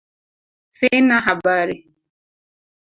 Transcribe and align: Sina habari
Sina 0.77 1.15
habari 1.25 1.77